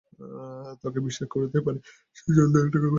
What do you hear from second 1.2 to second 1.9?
করতে পারি,